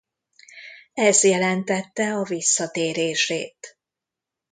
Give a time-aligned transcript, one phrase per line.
[0.93, 3.77] Ez jelentette a visszatérését.